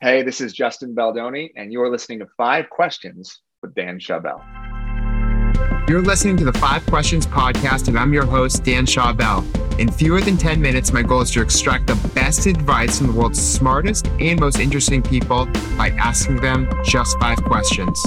Hey, 0.00 0.22
this 0.22 0.40
is 0.40 0.52
Justin 0.52 0.94
Baldoni, 0.94 1.50
and 1.56 1.72
you're 1.72 1.90
listening 1.90 2.20
to 2.20 2.26
Five 2.36 2.70
Questions 2.70 3.40
with 3.62 3.74
Dan 3.74 3.98
Schawbel. 3.98 4.40
You're 5.88 6.02
listening 6.02 6.36
to 6.36 6.44
the 6.44 6.52
Five 6.52 6.86
Questions 6.86 7.26
podcast, 7.26 7.88
and 7.88 7.98
I'm 7.98 8.12
your 8.12 8.24
host, 8.24 8.62
Dan 8.62 8.86
Schawbel. 8.86 9.42
In 9.80 9.90
fewer 9.90 10.20
than 10.20 10.36
10 10.36 10.62
minutes, 10.62 10.92
my 10.92 11.02
goal 11.02 11.22
is 11.22 11.32
to 11.32 11.42
extract 11.42 11.88
the 11.88 11.96
best 12.14 12.46
advice 12.46 12.98
from 12.98 13.08
the 13.08 13.12
world's 13.12 13.42
smartest 13.42 14.06
and 14.20 14.38
most 14.38 14.60
interesting 14.60 15.02
people 15.02 15.46
by 15.76 15.88
asking 15.98 16.36
them 16.36 16.70
just 16.84 17.18
five 17.18 17.42
questions. 17.42 18.00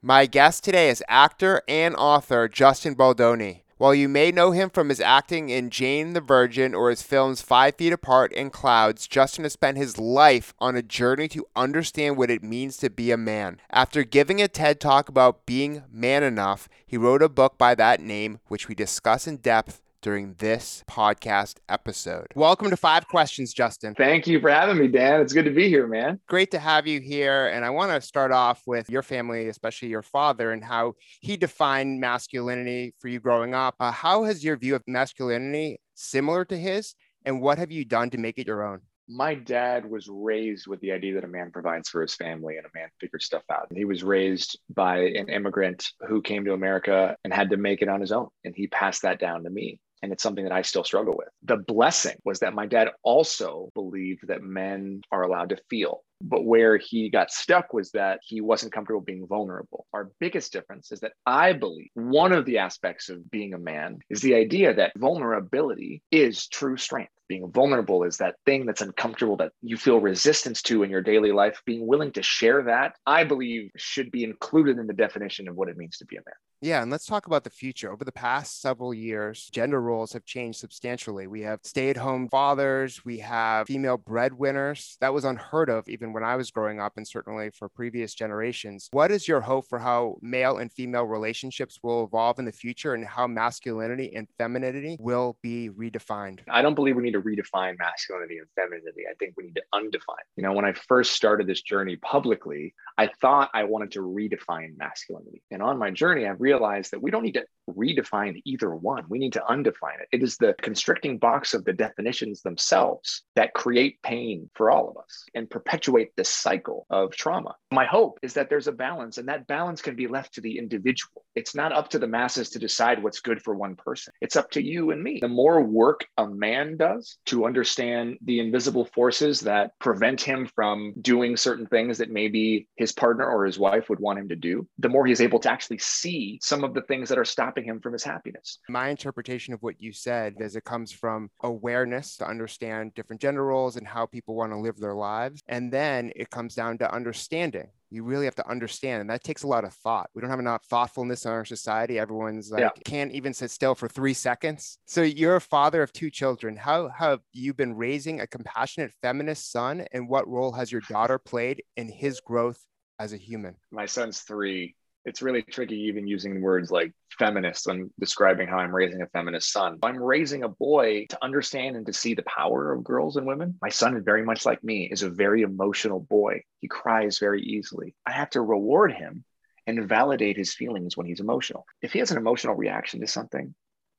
My 0.00 0.24
guest 0.24 0.64
today 0.64 0.88
is 0.88 1.04
actor 1.08 1.60
and 1.68 1.94
author 1.96 2.48
Justin 2.48 2.94
Baldoni. 2.94 3.63
While 3.76 3.94
you 3.94 4.08
may 4.08 4.30
know 4.30 4.52
him 4.52 4.70
from 4.70 4.88
his 4.88 5.00
acting 5.00 5.48
in 5.48 5.68
Jane 5.68 6.12
the 6.12 6.20
Virgin 6.20 6.76
or 6.76 6.90
his 6.90 7.02
films 7.02 7.42
Five 7.42 7.74
Feet 7.74 7.92
Apart 7.92 8.32
and 8.36 8.52
Clouds, 8.52 9.08
Justin 9.08 9.42
has 9.42 9.54
spent 9.54 9.76
his 9.76 9.98
life 9.98 10.54
on 10.60 10.76
a 10.76 10.82
journey 10.82 11.26
to 11.28 11.46
understand 11.56 12.16
what 12.16 12.30
it 12.30 12.44
means 12.44 12.76
to 12.76 12.88
be 12.88 13.10
a 13.10 13.16
man. 13.16 13.60
After 13.70 14.04
giving 14.04 14.40
a 14.40 14.46
TED 14.46 14.80
talk 14.80 15.08
about 15.08 15.44
being 15.44 15.82
man 15.90 16.22
enough, 16.22 16.68
he 16.86 16.96
wrote 16.96 17.20
a 17.20 17.28
book 17.28 17.58
by 17.58 17.74
that 17.74 18.00
name, 18.00 18.38
which 18.46 18.68
we 18.68 18.76
discuss 18.76 19.26
in 19.26 19.38
depth 19.38 19.82
during 20.04 20.34
this 20.34 20.84
podcast 20.86 21.56
episode. 21.70 22.26
Welcome 22.34 22.68
to 22.68 22.76
Five 22.76 23.08
Questions, 23.08 23.54
Justin. 23.54 23.94
Thank 23.94 24.26
you 24.26 24.38
for 24.38 24.50
having 24.50 24.76
me, 24.76 24.86
Dan. 24.86 25.22
It's 25.22 25.32
good 25.32 25.46
to 25.46 25.50
be 25.50 25.70
here, 25.70 25.86
man. 25.86 26.20
Great 26.28 26.50
to 26.50 26.58
have 26.58 26.86
you 26.86 27.00
here. 27.00 27.46
And 27.46 27.64
I 27.64 27.70
want 27.70 27.90
to 27.90 28.06
start 28.06 28.30
off 28.30 28.60
with 28.66 28.90
your 28.90 29.02
family, 29.02 29.48
especially 29.48 29.88
your 29.88 30.02
father, 30.02 30.52
and 30.52 30.62
how 30.62 30.92
he 31.22 31.38
defined 31.38 32.00
masculinity 32.00 32.94
for 32.98 33.08
you 33.08 33.18
growing 33.18 33.54
up. 33.54 33.76
Uh, 33.80 33.92
how 33.92 34.24
has 34.24 34.44
your 34.44 34.58
view 34.58 34.74
of 34.74 34.82
masculinity 34.86 35.80
similar 35.94 36.44
to 36.44 36.56
his? 36.58 36.94
And 37.24 37.40
what 37.40 37.56
have 37.56 37.72
you 37.72 37.86
done 37.86 38.10
to 38.10 38.18
make 38.18 38.38
it 38.38 38.46
your 38.46 38.62
own? 38.62 38.82
my 39.06 39.34
dad 39.34 39.84
was 39.84 40.08
raised 40.08 40.66
with 40.66 40.80
the 40.80 40.90
idea 40.90 41.14
that 41.14 41.24
a 41.24 41.28
man 41.28 41.50
provides 41.50 41.90
for 41.90 42.00
his 42.00 42.14
family 42.14 42.56
and 42.56 42.64
a 42.64 42.70
man 42.74 42.88
figures 42.98 43.26
stuff 43.26 43.42
out. 43.52 43.68
He 43.74 43.84
was 43.84 44.02
raised 44.02 44.58
by 44.74 45.00
an 45.00 45.28
immigrant 45.28 45.90
who 46.08 46.22
came 46.22 46.44
to 46.46 46.54
America 46.54 47.14
and 47.22 47.32
had 47.32 47.50
to 47.50 47.58
make 47.58 47.82
it 47.82 47.88
on 47.88 48.00
his 48.00 48.12
own. 48.12 48.28
And 48.44 48.54
he 48.56 48.66
passed 48.66 49.02
that 49.02 49.20
down 49.20 49.44
to 49.44 49.50
me 49.50 49.78
and 50.04 50.12
it's 50.12 50.22
something 50.22 50.44
that 50.44 50.52
I 50.52 50.62
still 50.62 50.84
struggle 50.84 51.14
with. 51.16 51.28
The 51.42 51.56
blessing 51.56 52.16
was 52.24 52.40
that 52.40 52.54
my 52.54 52.66
dad 52.66 52.90
also 53.02 53.70
believed 53.74 54.28
that 54.28 54.42
men 54.42 55.00
are 55.10 55.22
allowed 55.22 55.48
to 55.48 55.56
feel. 55.70 56.02
But 56.20 56.44
where 56.44 56.76
he 56.76 57.08
got 57.10 57.30
stuck 57.30 57.72
was 57.72 57.90
that 57.92 58.20
he 58.22 58.40
wasn't 58.40 58.72
comfortable 58.72 59.00
being 59.00 59.26
vulnerable. 59.26 59.86
Our 59.92 60.10
biggest 60.20 60.52
difference 60.52 60.92
is 60.92 61.00
that 61.00 61.12
I 61.26 61.54
believe 61.54 61.88
one 61.94 62.32
of 62.32 62.44
the 62.44 62.58
aspects 62.58 63.08
of 63.08 63.30
being 63.30 63.54
a 63.54 63.58
man 63.58 63.98
is 64.10 64.20
the 64.20 64.34
idea 64.34 64.74
that 64.74 64.92
vulnerability 64.96 66.02
is 66.10 66.46
true 66.46 66.76
strength 66.76 67.10
being 67.26 67.50
vulnerable 67.50 68.02
is 68.04 68.18
that 68.18 68.36
thing 68.44 68.66
that's 68.66 68.82
uncomfortable 68.82 69.36
that 69.36 69.52
you 69.62 69.76
feel 69.76 69.98
resistance 69.98 70.60
to 70.62 70.82
in 70.82 70.90
your 70.90 71.00
daily 71.00 71.32
life 71.32 71.62
being 71.64 71.86
willing 71.86 72.12
to 72.12 72.22
share 72.22 72.64
that 72.64 72.94
i 73.06 73.24
believe 73.24 73.70
should 73.76 74.10
be 74.10 74.24
included 74.24 74.78
in 74.78 74.86
the 74.86 74.92
definition 74.92 75.48
of 75.48 75.56
what 75.56 75.68
it 75.68 75.76
means 75.76 75.96
to 75.96 76.04
be 76.04 76.16
a 76.16 76.20
man 76.20 76.34
yeah, 76.64 76.80
and 76.80 76.90
let's 76.90 77.04
talk 77.04 77.26
about 77.26 77.44
the 77.44 77.50
future. 77.50 77.92
Over 77.92 78.06
the 78.06 78.12
past 78.12 78.62
several 78.62 78.94
years, 78.94 79.50
gender 79.52 79.82
roles 79.82 80.14
have 80.14 80.24
changed 80.24 80.58
substantially. 80.58 81.26
We 81.26 81.42
have 81.42 81.60
stay 81.62 81.90
at 81.90 81.98
home 81.98 82.26
fathers, 82.30 83.04
we 83.04 83.18
have 83.18 83.66
female 83.66 83.98
breadwinners. 83.98 84.96
That 85.02 85.12
was 85.12 85.26
unheard 85.26 85.68
of 85.68 85.86
even 85.90 86.14
when 86.14 86.24
I 86.24 86.36
was 86.36 86.50
growing 86.50 86.80
up, 86.80 86.94
and 86.96 87.06
certainly 87.06 87.50
for 87.50 87.68
previous 87.68 88.14
generations. 88.14 88.88
What 88.92 89.10
is 89.10 89.28
your 89.28 89.42
hope 89.42 89.68
for 89.68 89.78
how 89.78 90.16
male 90.22 90.56
and 90.56 90.72
female 90.72 91.04
relationships 91.04 91.80
will 91.82 92.04
evolve 92.04 92.38
in 92.38 92.46
the 92.46 92.52
future 92.52 92.94
and 92.94 93.04
how 93.04 93.26
masculinity 93.26 94.14
and 94.16 94.26
femininity 94.38 94.96
will 94.98 95.36
be 95.42 95.68
redefined? 95.68 96.40
I 96.48 96.62
don't 96.62 96.74
believe 96.74 96.96
we 96.96 97.02
need 97.02 97.12
to 97.12 97.20
redefine 97.20 97.78
masculinity 97.78 98.38
and 98.38 98.46
femininity. 98.56 99.02
I 99.10 99.12
think 99.18 99.34
we 99.36 99.44
need 99.44 99.56
to 99.56 99.64
undefine. 99.74 100.24
You 100.36 100.44
know, 100.44 100.54
when 100.54 100.64
I 100.64 100.72
first 100.72 101.12
started 101.12 101.46
this 101.46 101.60
journey 101.60 101.96
publicly, 101.96 102.74
I 102.96 103.10
thought 103.20 103.50
I 103.52 103.64
wanted 103.64 103.92
to 103.92 104.00
redefine 104.00 104.78
masculinity. 104.78 105.42
And 105.50 105.62
on 105.62 105.78
my 105.78 105.90
journey, 105.90 106.26
I've 106.26 106.40
realized 106.40 106.53
realize 106.54 106.90
that 106.90 107.02
we 107.02 107.10
don't 107.10 107.24
need 107.24 107.34
to 107.34 107.44
redefine 107.68 108.40
either 108.44 108.74
one. 108.74 109.04
We 109.08 109.18
need 109.18 109.32
to 109.32 109.46
undefine 109.46 109.98
it. 110.00 110.08
It 110.12 110.22
is 110.22 110.36
the 110.36 110.54
constricting 110.60 111.18
box 111.18 111.54
of 111.54 111.64
the 111.64 111.72
definitions 111.72 112.42
themselves 112.42 113.22
that 113.34 113.54
create 113.54 114.02
pain 114.02 114.50
for 114.54 114.70
all 114.70 114.88
of 114.88 114.96
us 114.96 115.24
and 115.34 115.50
perpetuate 115.50 116.10
this 116.16 116.28
cycle 116.28 116.86
of 116.90 117.12
trauma. 117.16 117.54
My 117.72 117.86
hope 117.86 118.18
is 118.22 118.34
that 118.34 118.48
there's 118.50 118.68
a 118.68 118.72
balance, 118.72 119.18
and 119.18 119.28
that 119.28 119.46
balance 119.46 119.82
can 119.82 119.96
be 119.96 120.06
left 120.06 120.34
to 120.34 120.40
the 120.40 120.58
individual. 120.58 121.24
It's 121.34 121.54
not 121.54 121.72
up 121.72 121.88
to 121.90 121.98
the 121.98 122.06
masses 122.06 122.50
to 122.50 122.58
decide 122.60 123.02
what's 123.02 123.20
good 123.20 123.42
for 123.42 123.54
one 123.56 123.74
person, 123.74 124.12
it's 124.20 124.36
up 124.36 124.50
to 124.52 124.62
you 124.62 124.92
and 124.92 125.02
me. 125.02 125.18
The 125.20 125.28
more 125.28 125.60
work 125.60 126.06
a 126.16 126.26
man 126.26 126.76
does 126.76 127.18
to 127.26 127.46
understand 127.46 128.18
the 128.24 128.38
invisible 128.38 128.84
forces 128.84 129.40
that 129.40 129.72
prevent 129.80 130.20
him 130.20 130.48
from 130.54 130.94
doing 131.00 131.36
certain 131.36 131.66
things 131.66 131.98
that 131.98 132.10
maybe 132.10 132.68
his 132.76 132.92
partner 132.92 133.26
or 133.26 133.44
his 133.44 133.58
wife 133.58 133.88
would 133.88 133.98
want 133.98 134.18
him 134.18 134.28
to 134.28 134.36
do, 134.36 134.68
the 134.78 134.88
more 134.88 135.06
he's 135.06 135.20
able 135.20 135.40
to 135.40 135.50
actually 135.50 135.78
see 135.78 136.38
some 136.44 136.62
of 136.62 136.74
the 136.74 136.82
things 136.82 137.08
that 137.08 137.18
are 137.18 137.24
stopping 137.24 137.64
him 137.64 137.80
from 137.80 137.94
his 137.94 138.04
happiness. 138.04 138.58
My 138.68 138.88
interpretation 138.88 139.54
of 139.54 139.62
what 139.62 139.80
you 139.80 139.92
said 139.92 140.34
is 140.40 140.56
it 140.56 140.64
comes 140.64 140.92
from 140.92 141.30
awareness 141.42 142.18
to 142.18 142.28
understand 142.28 142.94
different 142.94 143.22
gender 143.22 143.44
roles 143.44 143.76
and 143.76 143.86
how 143.86 144.04
people 144.04 144.34
want 144.34 144.52
to 144.52 144.58
live 144.58 144.76
their 144.76 144.94
lives. 144.94 145.40
And 145.48 145.72
then 145.72 146.12
it 146.14 146.28
comes 146.28 146.54
down 146.54 146.76
to 146.78 146.94
understanding. 146.94 147.68
You 147.90 148.04
really 148.04 148.26
have 148.26 148.34
to 148.34 148.48
understand 148.48 149.00
and 149.00 149.08
that 149.08 149.24
takes 149.24 149.42
a 149.42 149.46
lot 149.46 149.64
of 149.64 149.72
thought. 149.72 150.10
We 150.14 150.20
don't 150.20 150.30
have 150.30 150.38
enough 150.38 150.66
thoughtfulness 150.66 151.24
in 151.24 151.30
our 151.30 151.46
society. 151.46 151.98
Everyone's 151.98 152.50
like 152.50 152.60
yeah. 152.60 152.70
can't 152.84 153.12
even 153.12 153.32
sit 153.32 153.50
still 153.50 153.74
for 153.74 153.88
three 153.88 154.14
seconds. 154.14 154.78
So 154.84 155.00
you're 155.00 155.36
a 155.36 155.40
father 155.40 155.82
of 155.82 155.94
two 155.94 156.10
children. 156.10 156.56
How 156.56 156.88
have 156.90 157.20
you 157.32 157.54
been 157.54 157.74
raising 157.74 158.20
a 158.20 158.26
compassionate 158.26 158.92
feminist 159.00 159.50
son 159.50 159.86
and 159.92 160.08
what 160.08 160.28
role 160.28 160.52
has 160.52 160.70
your 160.70 160.82
daughter 160.82 161.18
played 161.18 161.62
in 161.76 161.88
his 161.88 162.20
growth 162.20 162.60
as 162.98 163.14
a 163.14 163.16
human? 163.16 163.56
My 163.70 163.86
son's 163.86 164.20
three 164.20 164.74
it's 165.04 165.22
really 165.22 165.42
tricky 165.42 165.76
even 165.76 166.06
using 166.06 166.40
words 166.40 166.70
like 166.70 166.92
feminist 167.18 167.66
when 167.66 167.90
describing 168.00 168.48
how 168.48 168.58
I'm 168.58 168.74
raising 168.74 169.02
a 169.02 169.06
feminist 169.08 169.52
son. 169.52 169.78
I'm 169.82 170.02
raising 170.02 170.42
a 170.42 170.48
boy 170.48 171.06
to 171.10 171.18
understand 171.22 171.76
and 171.76 171.86
to 171.86 171.92
see 171.92 172.14
the 172.14 172.22
power 172.22 172.72
of 172.72 172.84
girls 172.84 173.16
and 173.16 173.26
women. 173.26 173.56
My 173.62 173.68
son 173.68 173.96
is 173.96 174.04
very 174.04 174.24
much 174.24 174.46
like 174.46 174.64
me, 174.64 174.88
is 174.90 175.02
a 175.02 175.10
very 175.10 175.42
emotional 175.42 176.00
boy. 176.00 176.42
He 176.60 176.68
cries 176.68 177.18
very 177.18 177.42
easily. 177.42 177.94
I 178.06 178.12
have 178.12 178.30
to 178.30 178.40
reward 178.40 178.92
him 178.92 179.24
and 179.66 179.88
validate 179.88 180.36
his 180.36 180.54
feelings 180.54 180.96
when 180.96 181.06
he's 181.06 181.20
emotional. 181.20 181.64
If 181.82 181.92
he 181.92 181.98
has 182.00 182.10
an 182.10 182.18
emotional 182.18 182.54
reaction 182.54 183.00
to 183.00 183.06
something, 183.06 183.54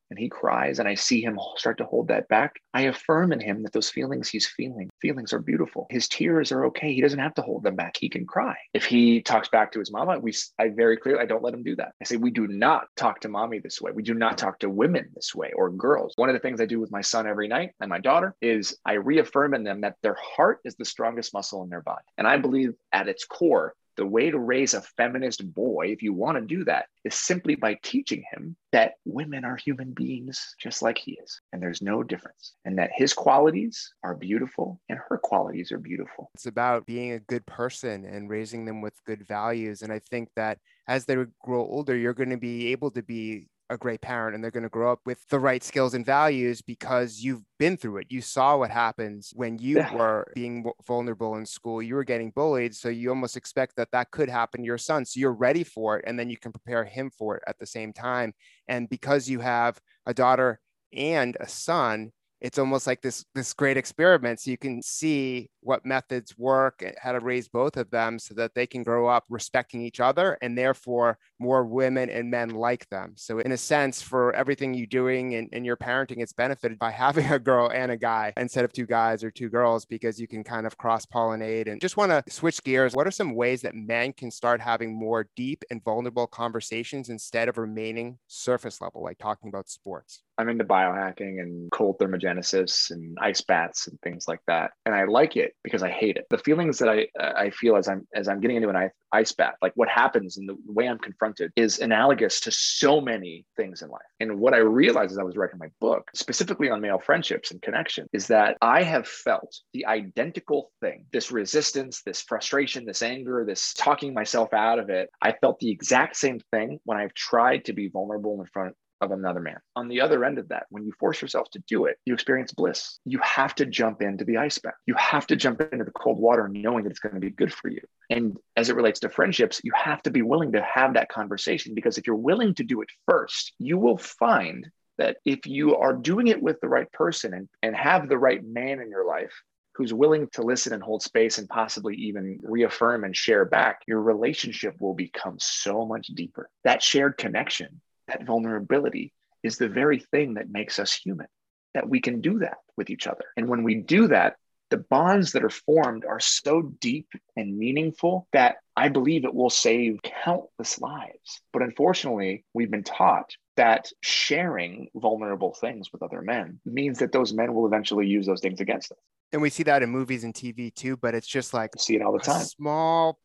and 0.09 0.19
he 0.19 0.29
cries 0.29 0.79
and 0.79 0.87
I 0.87 0.95
see 0.95 1.21
him 1.21 1.39
start 1.57 1.77
to 1.79 1.85
hold 1.85 2.07
that 2.07 2.27
back, 2.27 2.55
I 2.73 2.83
affirm 2.83 3.31
in 3.31 3.39
him 3.39 3.63
that 3.63 3.73
those 3.73 3.89
feelings 3.89 4.29
he's 4.29 4.47
feeling, 4.47 4.89
feelings 5.01 5.33
are 5.33 5.39
beautiful. 5.39 5.87
His 5.89 6.07
tears 6.07 6.51
are 6.51 6.65
okay. 6.67 6.93
He 6.93 7.01
doesn't 7.01 7.19
have 7.19 7.33
to 7.35 7.41
hold 7.41 7.63
them 7.63 7.75
back. 7.75 7.97
He 7.97 8.09
can 8.09 8.25
cry. 8.25 8.55
If 8.73 8.85
he 8.85 9.21
talks 9.21 9.49
back 9.49 9.71
to 9.71 9.79
his 9.79 9.91
mama, 9.91 10.19
we 10.19 10.33
I 10.59 10.69
very 10.69 10.97
clearly 10.97 11.21
I 11.21 11.25
don't 11.25 11.43
let 11.43 11.53
him 11.53 11.63
do 11.63 11.75
that. 11.77 11.93
I 12.01 12.05
say 12.05 12.17
we 12.17 12.31
do 12.31 12.47
not 12.47 12.87
talk 12.95 13.21
to 13.21 13.29
mommy 13.29 13.59
this 13.59 13.81
way. 13.81 13.91
We 13.91 14.03
do 14.03 14.13
not 14.13 14.37
talk 14.37 14.59
to 14.59 14.69
women 14.69 15.09
this 15.15 15.33
way 15.33 15.51
or 15.55 15.69
girls. 15.69 16.13
One 16.15 16.29
of 16.29 16.33
the 16.33 16.39
things 16.39 16.61
I 16.61 16.65
do 16.65 16.79
with 16.79 16.91
my 16.91 17.01
son 17.01 17.27
every 17.27 17.47
night 17.47 17.71
and 17.79 17.89
my 17.89 17.99
daughter 17.99 18.35
is 18.41 18.77
I 18.85 18.93
reaffirm 18.93 19.53
in 19.53 19.63
them 19.63 19.81
that 19.81 19.95
their 20.01 20.17
heart 20.19 20.59
is 20.65 20.75
the 20.75 20.85
strongest 20.85 21.33
muscle 21.33 21.63
in 21.63 21.69
their 21.69 21.81
body. 21.81 22.03
And 22.17 22.27
I 22.27 22.37
believe 22.37 22.73
at 22.91 23.07
its 23.07 23.25
core 23.25 23.73
the 23.97 24.05
way 24.05 24.29
to 24.29 24.39
raise 24.39 24.73
a 24.73 24.81
feminist 24.81 25.53
boy, 25.53 25.87
if 25.87 26.01
you 26.01 26.13
want 26.13 26.37
to 26.37 26.45
do 26.45 26.63
that, 26.65 26.85
is 27.03 27.15
simply 27.15 27.55
by 27.55 27.77
teaching 27.83 28.23
him 28.31 28.55
that 28.71 28.93
women 29.05 29.45
are 29.45 29.55
human 29.55 29.91
beings 29.91 30.55
just 30.61 30.81
like 30.81 30.97
he 30.97 31.17
is, 31.23 31.39
and 31.53 31.61
there's 31.61 31.81
no 31.81 32.03
difference, 32.03 32.53
and 32.65 32.77
that 32.77 32.91
his 32.93 33.13
qualities 33.13 33.93
are 34.03 34.15
beautiful 34.15 34.81
and 34.89 34.99
her 35.09 35.17
qualities 35.17 35.71
are 35.71 35.77
beautiful. 35.77 36.29
It's 36.33 36.45
about 36.45 36.85
being 36.85 37.13
a 37.13 37.19
good 37.19 37.45
person 37.45 38.05
and 38.05 38.29
raising 38.29 38.65
them 38.65 38.81
with 38.81 38.93
good 39.05 39.25
values. 39.27 39.81
And 39.81 39.91
I 39.91 39.99
think 39.99 40.29
that 40.35 40.59
as 40.87 41.05
they 41.05 41.15
grow 41.43 41.61
older, 41.61 41.95
you're 41.95 42.13
going 42.13 42.29
to 42.29 42.37
be 42.37 42.71
able 42.71 42.91
to 42.91 43.01
be 43.01 43.47
a 43.69 43.77
great 43.77 44.01
parent 44.01 44.35
and 44.35 44.43
they're 44.43 44.51
going 44.51 44.63
to 44.63 44.69
grow 44.69 44.91
up 44.91 44.99
with 45.05 45.27
the 45.29 45.39
right 45.39 45.63
skills 45.63 45.93
and 45.93 46.05
values 46.05 46.61
because 46.61 47.19
you've 47.19 47.41
been 47.57 47.77
through 47.77 47.97
it. 47.97 48.07
You 48.09 48.21
saw 48.21 48.57
what 48.57 48.69
happens 48.69 49.31
when 49.35 49.57
you 49.57 49.77
yeah. 49.77 49.93
were 49.93 50.31
being 50.35 50.65
vulnerable 50.85 51.35
in 51.35 51.45
school. 51.45 51.81
You 51.81 51.95
were 51.95 52.03
getting 52.03 52.31
bullied. 52.31 52.75
So 52.75 52.89
you 52.89 53.09
almost 53.09 53.37
expect 53.37 53.75
that 53.77 53.91
that 53.91 54.11
could 54.11 54.29
happen 54.29 54.61
to 54.61 54.65
your 54.65 54.77
son. 54.77 55.05
So 55.05 55.19
you're 55.19 55.33
ready 55.33 55.63
for 55.63 55.97
it. 55.97 56.05
And 56.07 56.19
then 56.19 56.29
you 56.29 56.37
can 56.37 56.51
prepare 56.51 56.83
him 56.83 57.09
for 57.09 57.37
it 57.37 57.43
at 57.47 57.57
the 57.57 57.65
same 57.65 57.91
time. 57.91 58.33
And 58.67 58.87
because 58.87 59.27
you 59.29 59.39
have 59.39 59.79
a 60.05 60.13
daughter 60.13 60.59
and 60.93 61.35
a 61.39 61.47
son, 61.47 62.11
it's 62.45 62.59
almost 62.59 62.85
like 62.85 63.01
this 63.01 63.25
this 63.33 63.53
great 63.53 63.75
experiment. 63.75 64.39
So 64.39 64.51
you 64.51 64.57
can 64.57 64.79
see 64.83 65.49
what 65.61 65.83
methods 65.83 66.37
work 66.37 66.83
and 66.83 66.93
how 67.01 67.11
to 67.11 67.19
raise 67.19 67.47
both 67.47 67.75
of 67.75 67.89
them 67.89 68.19
so 68.19 68.35
that 68.35 68.53
they 68.53 68.67
can 68.67 68.83
grow 68.83 69.07
up 69.07 69.23
respecting 69.29 69.81
each 69.81 69.99
other 69.99 70.37
and 70.43 70.55
therefore 70.55 71.17
more 71.39 71.65
women 71.65 72.07
and 72.07 72.29
men 72.29 72.49
like 72.49 72.87
them. 72.89 73.13
So 73.15 73.39
in 73.39 73.51
a 73.51 73.57
sense 73.57 73.99
for 73.99 74.31
everything 74.35 74.75
you're 74.75 74.85
doing 74.85 75.31
in, 75.31 75.49
in 75.53 75.65
your 75.65 75.75
parenting 75.75 76.21
it's 76.21 76.33
benefited 76.33 76.77
by 76.77 76.91
having 77.05 77.25
a 77.31 77.39
girl 77.39 77.71
and 77.73 77.91
a 77.91 77.97
guy 77.97 78.31
instead 78.37 78.63
of 78.63 78.71
two 78.71 78.85
guys 78.85 79.23
or 79.23 79.31
two 79.31 79.49
girls 79.49 79.83
because 79.85 80.19
you 80.19 80.27
can 80.27 80.43
kind 80.43 80.67
of 80.67 80.77
cross 80.77 81.03
pollinate 81.03 81.67
and 81.67 81.81
just 81.81 81.97
want 81.97 82.11
to 82.11 82.23
switch 82.31 82.63
gears. 82.63 82.93
What 82.93 83.07
are 83.07 83.11
some 83.11 83.33
ways 83.33 83.63
that 83.63 83.73
men 83.73 84.13
can 84.13 84.29
start 84.29 84.61
having 84.61 84.93
more 84.93 85.27
deep 85.35 85.63
and 85.71 85.83
vulnerable 85.83 86.27
conversations 86.27 87.09
instead 87.09 87.49
of 87.49 87.57
remaining 87.57 88.19
surface 88.27 88.81
level 88.81 89.01
like 89.01 89.17
talking 89.17 89.49
about 89.49 89.67
sports? 89.67 90.21
I'm 90.37 90.49
into 90.49 90.65
biohacking 90.65 91.41
and 91.41 91.71
cold 91.71 91.97
thermogenic 91.97 92.34
Genesis 92.35 92.91
and 92.91 93.17
ice 93.21 93.39
baths 93.39 93.87
and 93.87 93.97
things 94.01 94.25
like 94.27 94.41
that. 94.47 94.71
And 94.85 94.93
I 94.93 95.05
like 95.05 95.37
it 95.37 95.53
because 95.63 95.83
I 95.83 95.89
hate 95.89 96.17
it. 96.17 96.25
The 96.29 96.37
feelings 96.37 96.77
that 96.79 96.89
I 96.89 97.07
uh, 97.17 97.33
I 97.37 97.49
feel 97.49 97.77
as 97.77 97.87
I'm 97.87 98.05
as 98.13 98.27
I'm 98.27 98.41
getting 98.41 98.57
into 98.57 98.69
an 98.69 98.89
ice 99.13 99.31
bath, 99.31 99.55
like 99.61 99.71
what 99.75 99.87
happens 99.87 100.37
and 100.37 100.49
the 100.49 100.57
way 100.65 100.89
I'm 100.89 100.99
confronted 100.99 101.53
is 101.55 101.79
analogous 101.79 102.41
to 102.41 102.51
so 102.51 102.99
many 102.99 103.45
things 103.55 103.81
in 103.81 103.89
life. 103.89 104.01
And 104.19 104.37
what 104.37 104.53
I 104.53 104.57
realized 104.57 105.13
as 105.13 105.17
I 105.17 105.23
was 105.23 105.37
writing 105.37 105.59
my 105.59 105.69
book, 105.79 106.09
specifically 106.13 106.69
on 106.69 106.81
male 106.81 106.99
friendships 106.99 107.51
and 107.51 107.61
connection, 107.61 108.07
is 108.11 108.27
that 108.27 108.57
I 108.61 108.83
have 108.83 109.07
felt 109.07 109.55
the 109.73 109.85
identical 109.85 110.71
thing. 110.81 111.05
This 111.13 111.31
resistance, 111.31 112.01
this 112.01 112.21
frustration, 112.21 112.85
this 112.85 113.01
anger, 113.01 113.45
this 113.47 113.73
talking 113.77 114.13
myself 114.13 114.53
out 114.53 114.79
of 114.79 114.89
it. 114.89 115.09
I 115.21 115.31
felt 115.31 115.59
the 115.59 115.71
exact 115.71 116.17
same 116.17 116.41
thing 116.51 116.79
when 116.83 116.97
I've 116.97 117.13
tried 117.13 117.63
to 117.65 117.73
be 117.73 117.87
vulnerable 117.87 118.41
in 118.41 118.47
front 118.47 118.75
of 119.01 119.11
another 119.11 119.39
man. 119.39 119.59
On 119.75 119.87
the 119.87 120.01
other 120.01 120.23
end 120.23 120.37
of 120.37 120.49
that, 120.49 120.65
when 120.69 120.85
you 120.85 120.91
force 120.99 121.21
yourself 121.21 121.49
to 121.51 121.63
do 121.67 121.85
it, 121.85 121.97
you 122.05 122.13
experience 122.13 122.51
bliss. 122.51 122.99
You 123.05 123.19
have 123.19 123.55
to 123.55 123.65
jump 123.65 124.01
into 124.01 124.25
the 124.25 124.37
ice 124.37 124.57
bath. 124.57 124.73
You 124.85 124.95
have 124.95 125.27
to 125.27 125.35
jump 125.35 125.61
into 125.61 125.83
the 125.83 125.91
cold 125.91 126.17
water 126.17 126.47
knowing 126.47 126.83
that 126.83 126.91
it's 126.91 126.99
going 126.99 127.15
to 127.15 127.21
be 127.21 127.29
good 127.29 127.53
for 127.53 127.69
you. 127.69 127.81
And 128.09 128.37
as 128.55 128.69
it 128.69 128.75
relates 128.75 128.99
to 129.01 129.09
friendships, 129.09 129.61
you 129.63 129.71
have 129.75 130.01
to 130.03 130.11
be 130.11 130.21
willing 130.21 130.53
to 130.53 130.61
have 130.61 130.93
that 130.93 131.09
conversation 131.09 131.75
because 131.75 131.97
if 131.97 132.07
you're 132.07 132.15
willing 132.15 132.55
to 132.55 132.63
do 132.63 132.81
it 132.81 132.89
first, 133.07 133.53
you 133.59 133.77
will 133.77 133.97
find 133.97 134.69
that 134.97 135.17
if 135.25 135.45
you 135.45 135.75
are 135.75 135.93
doing 135.93 136.27
it 136.27 136.41
with 136.41 136.61
the 136.61 136.69
right 136.69 136.91
person 136.91 137.33
and, 137.33 137.49
and 137.61 137.75
have 137.75 138.07
the 138.07 138.17
right 138.17 138.43
man 138.45 138.79
in 138.79 138.89
your 138.89 139.05
life, 139.05 139.33
who's 139.75 139.93
willing 139.93 140.27
to 140.31 140.41
listen 140.41 140.71
and 140.71 140.81
hold 140.81 141.03
space 141.03 141.37
and 141.37 141.49
possibly 141.49 141.95
even 141.95 142.39
reaffirm 142.43 143.03
and 143.03 143.15
share 143.15 143.43
back, 143.43 143.81
your 143.87 144.01
relationship 144.01 144.73
will 144.79 144.93
become 144.93 145.35
so 145.37 145.85
much 145.85 146.07
deeper. 146.07 146.49
That 146.63 146.81
shared 146.81 147.17
connection 147.17 147.81
that 148.07 148.25
vulnerability 148.25 149.13
is 149.43 149.57
the 149.57 149.69
very 149.69 149.99
thing 149.99 150.35
that 150.35 150.49
makes 150.49 150.79
us 150.79 150.93
human, 150.93 151.27
that 151.73 151.87
we 151.87 152.01
can 152.01 152.21
do 152.21 152.39
that 152.39 152.57
with 152.77 152.89
each 152.89 153.07
other. 153.07 153.25
And 153.37 153.47
when 153.47 153.63
we 153.63 153.75
do 153.75 154.07
that, 154.07 154.35
the 154.71 154.77
bonds 154.77 155.33
that 155.33 155.43
are 155.43 155.49
formed 155.49 156.05
are 156.05 156.19
so 156.19 156.61
deep 156.79 157.07
and 157.35 157.57
meaningful 157.57 158.27
that 158.33 158.57
I 158.75 158.89
believe 158.89 159.23
it 159.23 159.33
will 159.33 159.49
save 159.49 159.99
countless 160.01 160.81
lives. 160.81 161.41
But 161.53 161.61
unfortunately, 161.61 162.43
we've 162.53 162.71
been 162.71 162.83
taught 162.83 163.29
that 163.57 163.89
sharing 164.01 164.89
vulnerable 164.95 165.53
things 165.53 165.91
with 165.93 166.01
other 166.01 166.21
men 166.21 166.59
means 166.65 166.99
that 166.99 167.11
those 167.11 167.31
men 167.33 167.53
will 167.53 167.67
eventually 167.67 168.07
use 168.07 168.25
those 168.25 168.41
things 168.41 168.59
against 168.59 168.91
us. 168.91 168.97
And 169.31 169.41
we 169.41 169.49
see 169.49 169.63
that 169.63 169.83
in 169.83 169.89
movies 169.89 170.23
and 170.23 170.33
TV 170.33 170.73
too, 170.73 170.97
but 170.97 171.15
it's 171.15 171.27
just 171.27 171.53
like 171.53 171.71
I 171.77 171.79
see 171.79 171.95
it 171.95 172.01
all 172.01 172.13
the 172.13 172.19
time. 172.19 172.43
small 172.43 173.19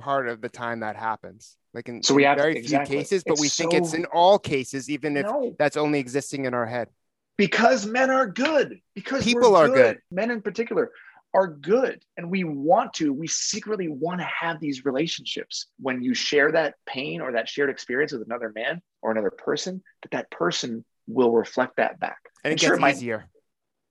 part 0.00 0.28
of 0.28 0.40
the 0.40 0.48
time 0.48 0.80
that 0.80 0.96
happens. 0.96 1.56
Like 1.72 1.88
in, 1.88 2.02
so 2.02 2.14
we 2.14 2.24
in 2.24 2.28
have 2.30 2.38
very 2.38 2.56
exactly. 2.56 2.94
few 2.94 2.98
cases, 3.00 3.22
but 3.24 3.32
it's 3.34 3.40
we 3.40 3.48
so, 3.48 3.62
think 3.62 3.74
it's 3.74 3.94
in 3.94 4.04
all 4.06 4.38
cases, 4.38 4.90
even 4.90 5.16
if 5.16 5.26
no, 5.26 5.54
that's 5.58 5.76
only 5.76 6.00
existing 6.00 6.46
in 6.46 6.54
our 6.54 6.66
head. 6.66 6.88
because 7.36 7.86
men 7.86 8.10
are 8.10 8.26
good. 8.26 8.80
Because 8.94 9.24
People 9.24 9.54
are 9.56 9.68
good. 9.68 9.98
Men 10.10 10.30
in 10.30 10.42
particular 10.42 10.90
are 11.32 11.46
good, 11.46 12.04
and 12.16 12.28
we 12.28 12.42
want 12.42 12.92
to. 12.94 13.12
We 13.12 13.28
secretly 13.28 13.86
want 13.88 14.20
to 14.20 14.26
have 14.26 14.58
these 14.58 14.84
relationships. 14.84 15.66
When 15.78 16.02
you 16.02 16.12
share 16.12 16.50
that 16.52 16.74
pain 16.86 17.20
or 17.20 17.30
that 17.32 17.48
shared 17.48 17.70
experience 17.70 18.10
with 18.12 18.22
another 18.22 18.50
man 18.52 18.82
or 19.00 19.12
another 19.12 19.30
person, 19.30 19.80
that 20.02 20.10
that 20.10 20.30
person 20.32 20.84
will 21.06 21.30
reflect 21.32 21.76
that 21.76 22.00
back. 22.00 22.18
And 22.42 22.52
it 22.52 22.60
sure, 22.60 22.70
gets 22.70 22.80
might- 22.80 22.96
easier. 22.96 23.29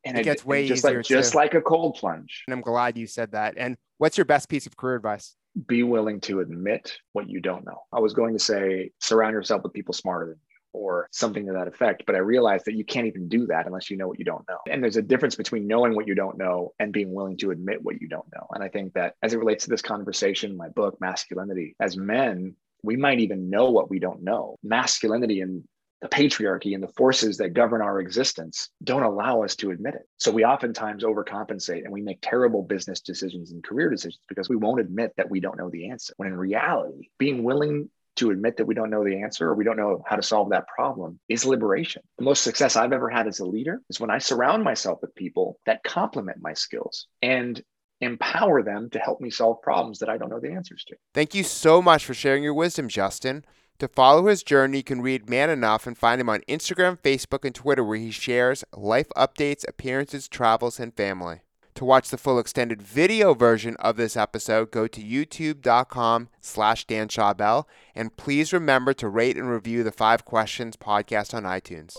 And 0.09 0.19
It 0.19 0.23
gets 0.23 0.45
way 0.45 0.67
just 0.67 0.85
easier, 0.85 0.97
like 0.97 1.05
just 1.05 1.31
too. 1.31 1.37
like 1.37 1.53
a 1.53 1.61
cold 1.61 1.95
plunge. 1.95 2.43
And 2.47 2.53
I'm 2.53 2.61
glad 2.61 2.97
you 2.97 3.07
said 3.07 3.31
that. 3.31 3.55
And 3.57 3.77
what's 3.97 4.17
your 4.17 4.25
best 4.25 4.49
piece 4.49 4.65
of 4.65 4.75
career 4.77 4.95
advice? 4.95 5.35
Be 5.67 5.83
willing 5.83 6.19
to 6.21 6.41
admit 6.41 6.97
what 7.13 7.29
you 7.29 7.41
don't 7.41 7.65
know. 7.65 7.81
I 7.91 7.99
was 7.99 8.13
going 8.13 8.33
to 8.33 8.39
say 8.39 8.91
surround 8.99 9.33
yourself 9.33 9.63
with 9.63 9.73
people 9.73 9.93
smarter 9.93 10.27
than 10.27 10.35
you 10.35 10.49
or 10.71 11.07
something 11.11 11.47
to 11.47 11.53
that 11.53 11.67
effect, 11.67 12.03
but 12.05 12.15
I 12.15 12.19
realized 12.19 12.65
that 12.65 12.75
you 12.75 12.85
can't 12.85 13.07
even 13.07 13.27
do 13.27 13.47
that 13.47 13.65
unless 13.65 13.89
you 13.89 13.97
know 13.97 14.07
what 14.07 14.19
you 14.19 14.25
don't 14.25 14.47
know. 14.47 14.59
And 14.69 14.83
there's 14.83 14.97
a 14.97 15.01
difference 15.01 15.35
between 15.35 15.65
knowing 15.67 15.95
what 15.95 16.07
you 16.07 16.13
don't 16.13 16.37
know 16.37 16.73
and 16.79 16.93
being 16.93 17.11
willing 17.13 17.37
to 17.37 17.51
admit 17.51 17.81
what 17.81 17.99
you 17.99 18.07
don't 18.07 18.27
know. 18.33 18.45
And 18.53 18.63
I 18.63 18.69
think 18.69 18.93
that 18.93 19.15
as 19.23 19.33
it 19.33 19.39
relates 19.39 19.63
to 19.63 19.69
this 19.71 19.81
conversation, 19.81 20.55
my 20.55 20.69
book, 20.69 20.97
Masculinity, 21.01 21.75
as 21.79 21.97
men, 21.97 22.55
we 22.83 22.95
might 22.95 23.19
even 23.19 23.49
know 23.49 23.71
what 23.71 23.89
we 23.89 23.99
don't 23.99 24.21
know. 24.21 24.57
Masculinity 24.63 25.41
and 25.41 25.63
the 26.01 26.07
patriarchy 26.07 26.73
and 26.73 26.83
the 26.83 26.93
forces 26.95 27.37
that 27.37 27.53
govern 27.53 27.81
our 27.81 27.99
existence 27.99 28.69
don't 28.83 29.03
allow 29.03 29.43
us 29.43 29.55
to 29.57 29.71
admit 29.71 29.95
it. 29.95 30.07
So 30.17 30.31
we 30.31 30.45
oftentimes 30.45 31.03
overcompensate 31.03 31.83
and 31.83 31.91
we 31.91 32.01
make 32.01 32.19
terrible 32.21 32.63
business 32.63 33.01
decisions 33.01 33.51
and 33.51 33.63
career 33.63 33.89
decisions 33.89 34.21
because 34.27 34.49
we 34.49 34.55
won't 34.55 34.79
admit 34.79 35.13
that 35.17 35.29
we 35.29 35.39
don't 35.39 35.57
know 35.57 35.69
the 35.69 35.89
answer. 35.89 36.13
When 36.17 36.29
in 36.29 36.37
reality, 36.37 37.09
being 37.17 37.43
willing 37.43 37.89
to 38.15 38.31
admit 38.31 38.57
that 38.57 38.65
we 38.65 38.75
don't 38.75 38.89
know 38.89 39.03
the 39.03 39.21
answer 39.21 39.47
or 39.47 39.55
we 39.55 39.63
don't 39.63 39.77
know 39.77 40.03
how 40.05 40.15
to 40.15 40.21
solve 40.21 40.49
that 40.49 40.67
problem 40.67 41.19
is 41.29 41.45
liberation. 41.45 42.01
The 42.17 42.25
most 42.25 42.43
success 42.43 42.75
I've 42.75 42.91
ever 42.91 43.09
had 43.09 43.27
as 43.27 43.39
a 43.39 43.45
leader 43.45 43.81
is 43.89 43.99
when 43.99 44.09
I 44.09 44.17
surround 44.17 44.63
myself 44.63 44.99
with 45.01 45.15
people 45.15 45.57
that 45.65 45.83
complement 45.83 46.39
my 46.41 46.53
skills 46.53 47.07
and 47.21 47.61
empower 48.01 48.61
them 48.63 48.89
to 48.91 48.99
help 48.99 49.21
me 49.21 49.29
solve 49.29 49.61
problems 49.61 49.99
that 49.99 50.09
I 50.09 50.17
don't 50.17 50.29
know 50.29 50.39
the 50.39 50.51
answers 50.51 50.83
to. 50.87 50.95
Thank 51.13 51.33
you 51.33 51.43
so 51.43 51.81
much 51.81 52.05
for 52.05 52.13
sharing 52.13 52.43
your 52.43 52.53
wisdom, 52.53 52.87
Justin. 52.87 53.45
To 53.79 53.87
follow 53.87 54.27
his 54.27 54.43
journey, 54.43 54.79
you 54.79 54.83
can 54.83 55.01
read 55.01 55.29
Man 55.29 55.49
Enough 55.49 55.87
and 55.87 55.97
find 55.97 56.19
him 56.19 56.27
on 56.27 56.41
Instagram, 56.49 56.99
Facebook, 56.99 57.45
and 57.45 57.55
Twitter, 57.55 57.83
where 57.83 57.97
he 57.97 58.11
shares 58.11 58.65
life 58.75 59.07
updates, 59.15 59.63
appearances, 59.67 60.27
travels, 60.27 60.81
and 60.81 60.93
family. 60.93 61.39
To 61.75 61.85
watch 61.85 62.09
the 62.09 62.17
full 62.17 62.39
extended 62.39 62.81
video 62.81 63.33
version 63.33 63.77
of 63.79 63.95
this 63.95 64.17
episode, 64.17 64.69
go 64.71 64.85
to 64.87 65.01
youtube.com 65.01 66.27
slash 66.41 66.83
Dan 66.83 67.07
Schawbel, 67.07 67.63
and 67.95 68.17
please 68.17 68.51
remember 68.51 68.93
to 68.95 69.07
rate 69.07 69.37
and 69.37 69.49
review 69.49 69.83
the 69.83 69.93
Five 69.93 70.25
Questions 70.25 70.75
podcast 70.75 71.33
on 71.33 71.43
iTunes. 71.43 71.95